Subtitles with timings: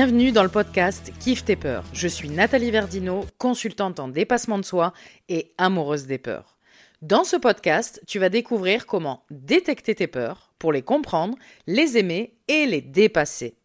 [0.00, 1.82] Bienvenue dans le podcast Kiffe tes peurs.
[1.92, 4.92] Je suis Nathalie Verdino, consultante en dépassement de soi
[5.28, 6.56] et amoureuse des peurs.
[7.02, 11.36] Dans ce podcast, tu vas découvrir comment détecter tes peurs pour les comprendre,
[11.66, 13.56] les aimer et les dépasser.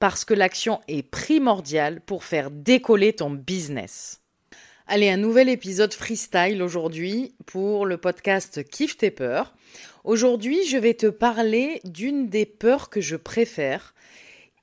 [0.00, 4.22] Parce que l'action est primordiale pour faire décoller ton business.
[4.88, 9.54] Allez, un nouvel épisode freestyle aujourd'hui pour le podcast Kiffe tes peurs.
[10.02, 13.94] Aujourd'hui, je vais te parler d'une des peurs que je préfère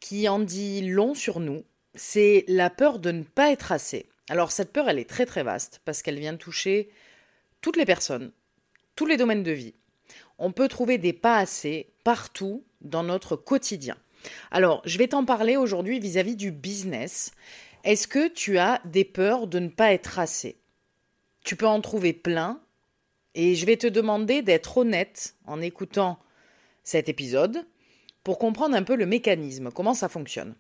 [0.04, 1.64] qui en dit long sur nous,
[1.96, 4.10] c'est la peur de ne pas être assez.
[4.28, 6.90] Alors cette peur, elle est très très vaste parce qu'elle vient toucher
[7.62, 8.34] toutes les personnes,
[8.98, 9.76] tous les domaines de vie.
[10.40, 13.96] On peut trouver des pas assez partout dans notre quotidien.
[14.52, 17.32] Alors, je vais t'en parler aujourd'hui vis-à-vis du business.
[17.86, 20.58] Est-ce que tu as des peurs de ne pas être assez?
[21.46, 22.62] Tu peux en trouver plein
[23.36, 26.20] et je vais te demander d'être honnête en écoutant
[26.84, 27.66] cet épisode
[28.24, 30.56] pour comprendre un peu le mécanisme, comment ça fonctionne.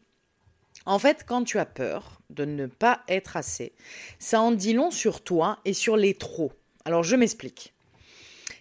[0.85, 3.73] En fait, quand tu as peur de ne pas être assez,
[4.19, 6.51] ça en dit long sur toi et sur les trop.
[6.85, 7.73] Alors je m'explique.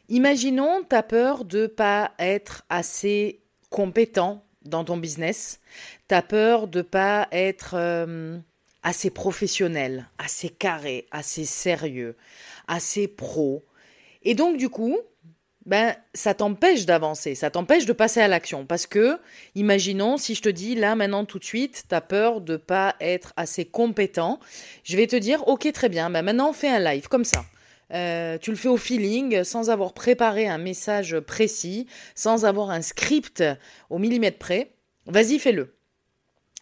[0.08, 5.60] Imaginons tu as peur de pas être assez compétent dans ton business,
[6.08, 8.38] tu as peur de pas être euh,
[8.82, 12.16] assez professionnel, assez carré, assez sérieux,
[12.68, 13.64] assez pro.
[14.22, 14.98] Et donc du coup,
[15.64, 18.66] ben, ça t'empêche d'avancer, ça t'empêche de passer à l'action.
[18.66, 19.18] Parce que,
[19.54, 22.96] imaginons, si je te dis là, maintenant, tout de suite, tu as peur de pas
[23.00, 24.40] être assez compétent,
[24.84, 27.44] je vais te dire, ok, très bien, ben maintenant, fais un live comme ça.
[27.92, 32.82] Euh, tu le fais au feeling, sans avoir préparé un message précis, sans avoir un
[32.82, 33.44] script
[33.90, 34.72] au millimètre près.
[35.06, 35.74] Vas-y, fais-le.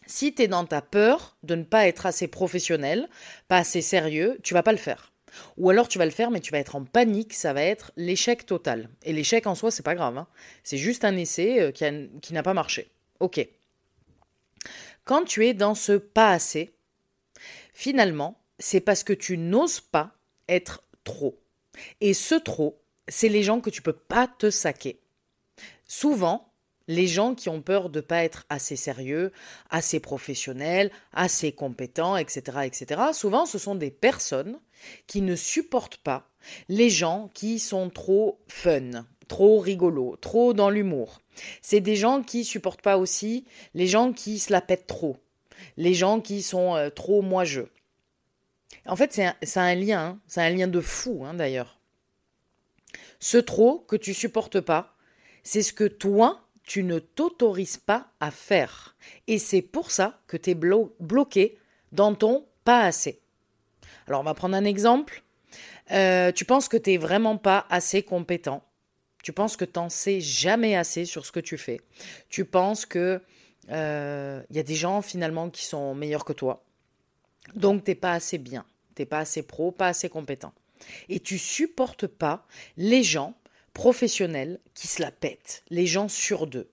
[0.05, 3.07] Si tu es dans ta peur de ne pas être assez professionnel,
[3.47, 5.10] pas assez sérieux, tu vas pas le faire.
[5.57, 7.91] Ou alors tu vas le faire, mais tu vas être en panique, ça va être
[7.95, 8.89] l'échec total.
[9.03, 10.17] Et l'échec en soi, c'est pas grave.
[10.17, 10.27] Hein.
[10.63, 12.91] C'est juste un essai euh, qui, n'a pas marché.
[13.19, 13.45] Ok.
[15.03, 16.73] Quand tu es dans ce pas assez,
[17.73, 20.11] finalement, c'est parce que tu n'oses pas
[20.47, 21.39] être trop.
[21.99, 24.99] Et ce trop, c'est les gens que tu peux pas te saquer.
[25.87, 26.50] Souvent,
[26.87, 29.31] les gens qui ont peur de ne pas être assez sérieux,
[29.69, 34.59] assez professionnels, assez compétents, etc., etc., souvent ce sont des personnes
[35.07, 36.27] qui ne supportent pas
[36.69, 41.21] les gens qui sont trop fun, trop rigolos, trop dans l'humour.
[41.61, 45.17] C'est des gens qui supportent pas aussi les gens qui se la pètent trop,
[45.77, 47.61] les gens qui sont euh, trop moi-je.
[48.87, 50.19] En fait, c'est un, un, lien, hein.
[50.27, 51.79] c'est un lien de fou hein, d'ailleurs.
[53.19, 54.95] Ce trop que tu supportes pas,
[55.43, 58.95] c'est ce que toi, tu ne t'autorises pas à faire.
[59.27, 61.57] Et c'est pour ça que tu es bloqué
[61.91, 63.19] dans ton pas assez.
[64.07, 65.21] Alors on va prendre un exemple.
[65.91, 68.63] Euh, tu penses que tu n'es vraiment pas assez compétent.
[69.21, 71.81] Tu penses que tu n'en sais jamais assez sur ce que tu fais.
[72.29, 73.21] Tu penses que
[73.67, 76.63] il euh, y a des gens finalement qui sont meilleurs que toi.
[77.53, 78.63] Donc t'es pas assez bien,
[78.95, 80.53] t'es pas assez pro, pas assez compétent.
[81.09, 83.35] Et tu supportes pas les gens
[83.73, 86.69] professionnels qui se la pètent, les gens sur deux.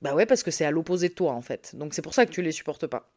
[0.00, 1.76] Bah ouais, parce que c'est à l'opposé de toi en fait.
[1.76, 3.10] Donc c'est pour ça que tu les supportes pas.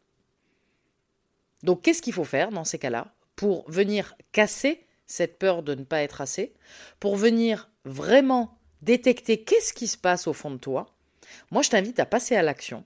[1.63, 5.83] Donc qu'est-ce qu'il faut faire dans ces cas-là pour venir casser cette peur de ne
[5.83, 6.53] pas être assez,
[6.99, 10.95] pour venir vraiment détecter qu'est-ce qui se passe au fond de toi?
[11.51, 12.85] Moi, je t'invite à passer à l'action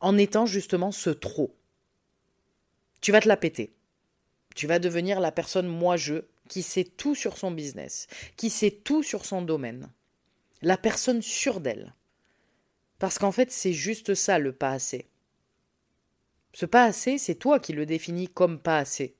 [0.00, 1.54] en étant justement ce trop.
[3.00, 3.74] Tu vas te la péter.
[4.54, 9.04] Tu vas devenir la personne moi-je qui sait tout sur son business, qui sait tout
[9.04, 9.88] sur son domaine.
[10.62, 11.94] La personne sûre d'elle.
[12.98, 15.08] Parce qu'en fait, c'est juste ça le pas assez.
[16.52, 19.16] Ce pas assez, c'est toi qui le définis comme pas assez.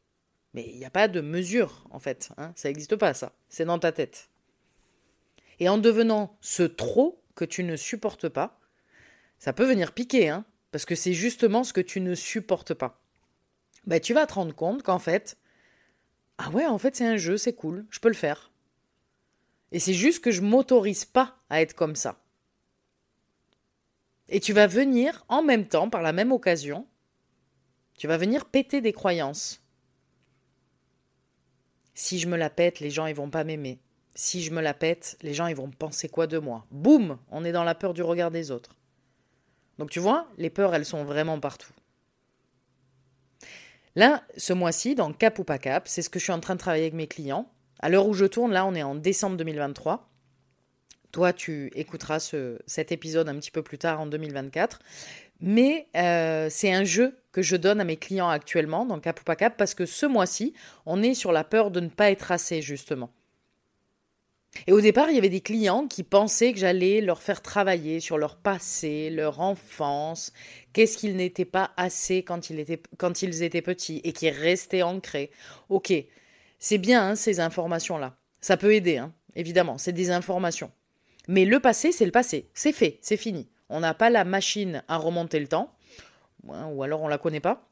[0.54, 2.30] Mais il n'y a pas de mesure, en fait.
[2.36, 2.52] Hein.
[2.56, 3.32] ça n'existe pas, ça.
[3.48, 4.28] C'est dans ta tête.
[5.60, 8.58] Et en devenant ce trop que tu ne supportes pas,
[9.38, 13.00] ça peut venir piquer, hein, parce que c'est justement ce que tu ne supportes pas.
[13.86, 15.38] Ben, tu vas te rendre compte qu'en fait,
[16.42, 18.50] ah ouais, en fait, c'est un jeu, c'est cool, je peux le faire.
[19.72, 22.18] Et c'est juste que je m'autorise pas à être comme ça.
[24.30, 26.86] Et tu vas venir en même temps, par la même occasion,
[27.94, 29.62] tu vas venir péter des croyances.
[31.92, 33.78] Si je me la pète, les gens ils vont pas m'aimer.
[34.14, 36.64] Si je me la pète, les gens ils vont penser quoi de moi?
[36.70, 38.76] Boum, on est dans la peur du regard des autres.
[39.76, 41.74] Donc tu vois, les peurs elles sont vraiment partout.
[43.96, 46.54] Là, ce mois-ci, dans Cap ou pas Cap, c'est ce que je suis en train
[46.54, 47.50] de travailler avec mes clients.
[47.80, 50.08] À l'heure où je tourne, là, on est en décembre 2023.
[51.12, 52.32] Toi, tu écouteras
[52.66, 54.78] cet épisode un petit peu plus tard en 2024.
[55.40, 59.24] Mais euh, c'est un jeu que je donne à mes clients actuellement dans Cap ou
[59.24, 60.52] pas Cap parce que ce mois-ci,
[60.86, 63.10] on est sur la peur de ne pas être assez, justement.
[64.66, 68.00] Et au départ, il y avait des clients qui pensaient que j'allais leur faire travailler
[68.00, 70.32] sur leur passé, leur enfance,
[70.72, 75.30] qu'est-ce qu'ils n'étaient pas assez quand ils, étaient, petits et qui restaient ancrés.
[75.68, 75.92] Ok,
[76.58, 78.16] c'est bien hein, ces informations-là.
[78.40, 80.70] Ça peut aider, hein, évidemment, c'est des informations.
[81.28, 82.48] Mais le passé, c'est le passé.
[82.54, 83.48] C'est fait, c'est fini.
[83.68, 85.72] On n'a pas la machine à remonter le temps,
[86.44, 87.68] ou alors on ne la connaît pas.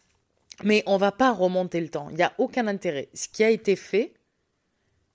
[0.64, 2.08] Mais on va pas remonter le temps.
[2.10, 3.08] Il n'y a aucun intérêt.
[3.14, 4.14] Ce qui a été fait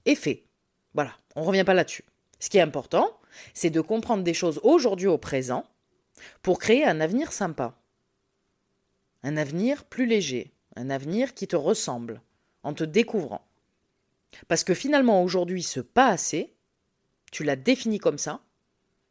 [0.05, 0.45] est fait.
[0.93, 2.05] Voilà, on ne revient pas là-dessus.
[2.39, 3.19] Ce qui est important,
[3.53, 5.65] c'est de comprendre des choses aujourd'hui au présent
[6.41, 7.75] pour créer un avenir sympa.
[9.23, 12.21] Un avenir plus léger, un avenir qui te ressemble,
[12.63, 13.45] en te découvrant.
[14.47, 16.53] Parce que finalement, aujourd'hui, ce pas assez,
[17.31, 18.41] tu l'as défini comme ça,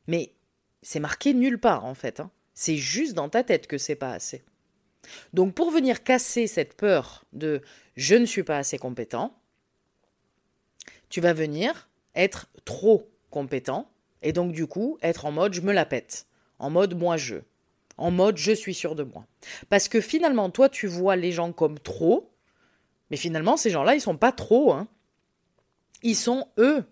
[0.06, 0.34] mais
[0.82, 2.20] c'est marqué nulle part en fait.
[2.20, 2.30] Hein.
[2.54, 4.44] C'est juste dans ta tête que c'est pas assez.
[5.32, 7.62] Donc pour venir casser cette peur de
[7.96, 9.36] je ne suis pas assez compétent,
[11.08, 13.90] tu vas venir être trop compétent
[14.22, 16.26] et donc du coup être en mode je me la pète,
[16.58, 17.36] en mode moi je,
[17.96, 19.26] en mode je suis sûr de moi.
[19.68, 22.30] Parce que finalement toi tu vois les gens comme trop,
[23.10, 24.88] mais finalement ces gens-là ils sont pas trop, hein.
[26.04, 26.84] Ils sont eux,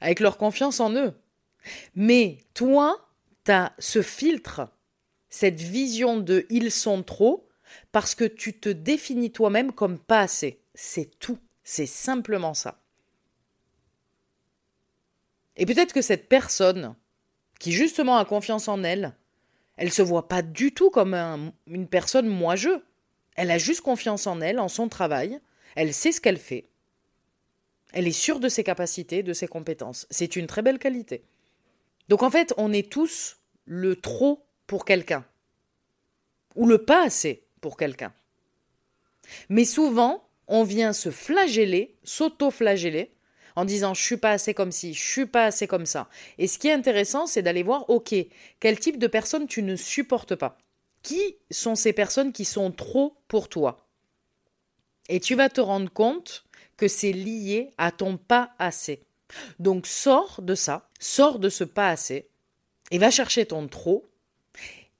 [0.00, 1.12] avec leur confiance en eux.
[1.94, 3.08] Mais toi,
[3.44, 4.68] tu as ce filtre
[5.28, 7.48] cette vision de ils sont trop
[7.90, 10.60] parce que tu te définis toi-même comme pas assez.
[10.74, 11.38] C'est tout.
[11.64, 12.81] C'est simplement ça.
[15.56, 16.94] Et peut-être que cette personne,
[17.58, 19.14] qui justement a confiance en elle,
[19.76, 22.70] elle se voit pas du tout comme une personne moi-je.
[23.36, 25.40] Elle a juste confiance en elle, en son travail.
[25.74, 26.68] Elle sait ce qu'elle fait.
[27.92, 30.06] Elle est sûre de ses capacités, de ses compétences.
[30.10, 31.24] C'est une très belle qualité.
[32.08, 35.24] Donc en fait, on est tous le trop pour quelqu'un.
[36.56, 38.12] Ou le pas assez pour quelqu'un.
[39.48, 43.14] Mais souvent, on vient se flageller, s'auto-flageller,
[43.56, 46.08] en disant je suis pas assez comme ci, je suis pas assez comme ça.
[46.38, 48.14] Et ce qui est intéressant, c'est d'aller voir, ok,
[48.60, 50.58] quel type de personnes tu ne supportes pas.
[51.02, 53.88] Qui sont ces personnes qui sont trop pour toi?
[55.08, 56.44] Et tu vas te rendre compte
[56.76, 59.02] que c'est lié à ton pas assez.
[59.58, 62.28] Donc sors de ça, sors de ce pas assez,
[62.90, 64.08] et va chercher ton trop.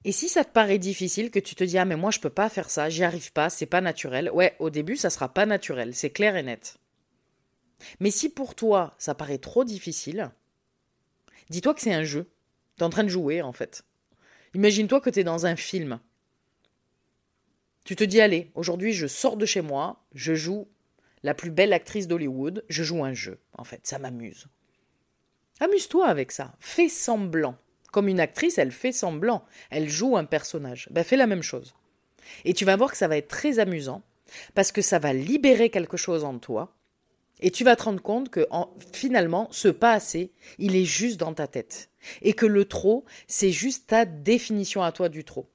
[0.04, 2.30] Et si ça te paraît difficile, que tu te dis ah mais moi je peux
[2.30, 4.30] pas faire ça, j'y arrive pas, c'est pas naturel.
[4.32, 6.78] Ouais, au début ça sera pas naturel, c'est clair et net.
[8.00, 10.30] Mais si pour toi ça paraît trop difficile,
[11.50, 12.30] dis-toi que c'est un jeu.
[12.76, 13.84] Tu es en train de jouer en fait.
[14.54, 16.00] Imagine-toi que tu es dans un film.
[17.84, 20.68] Tu te dis allez, aujourd'hui je sors de chez moi, je joue
[21.22, 24.46] la plus belle actrice d'Hollywood, je joue un jeu en fait, ça m'amuse.
[25.60, 27.56] Amuse-toi avec ça, fais semblant.
[27.92, 30.88] Comme une actrice, elle fait semblant, elle joue un personnage.
[30.90, 31.74] Ben, fais la même chose.
[32.44, 34.02] Et tu vas voir que ça va être très amusant,
[34.54, 36.74] parce que ça va libérer quelque chose en toi,
[37.42, 38.46] et tu vas te rendre compte que
[38.92, 41.90] finalement, ce pas assez, il est juste dans ta tête.
[42.22, 45.50] Et que le trop, c'est juste ta définition à toi du trop.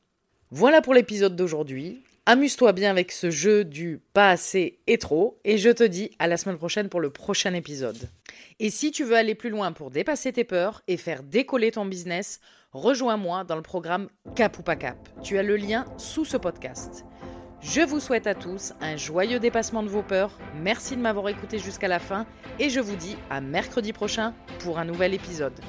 [0.51, 2.03] Voilà pour l'épisode d'aujourd'hui.
[2.25, 6.27] Amuse-toi bien avec ce jeu du pas assez et trop, et je te dis à
[6.27, 8.09] la semaine prochaine pour le prochain épisode.
[8.59, 11.85] Et si tu veux aller plus loin pour dépasser tes peurs et faire décoller ton
[11.85, 12.41] business,
[12.73, 14.97] rejoins-moi dans le programme Cap ou pas Cap.
[15.23, 17.05] Tu as le lien sous ce podcast.
[17.61, 20.37] Je vous souhaite à tous un joyeux dépassement de vos peurs.
[20.61, 22.27] Merci de m'avoir écouté jusqu'à la fin
[22.59, 25.59] et je vous dis à mercredi prochain pour un nouvel épisode.